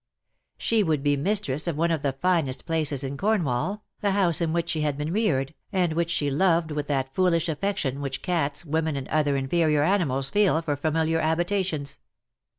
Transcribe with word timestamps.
She 0.57 0.81
would 0.81 1.03
be 1.03 1.15
mistress 1.15 1.67
of 1.67 1.77
one 1.77 1.91
of 1.91 2.01
the 2.01 2.13
finest 2.13 2.65
places 2.65 3.03
in 3.03 3.17
Cornwall, 3.17 3.83
the 3.99 4.13
house 4.13 4.41
in 4.41 4.51
which 4.51 4.69
she 4.71 4.81
had 4.81 4.97
been 4.97 5.13
reared, 5.13 5.53
and 5.71 5.93
which 5.93 6.09
she 6.09 6.31
loved 6.31 6.71
with 6.71 6.87
that 6.87 7.13
foolish 7.13 7.47
affection 7.47 8.01
which 8.01 8.23
cats, 8.23 8.65
women, 8.65 8.95
and 8.95 9.07
other 9.09 9.35
inferior 9.35 9.83
animals 9.83 10.31
feel 10.31 10.59
for 10.63 10.75
familiar 10.75 11.21
habitations. 11.21 11.99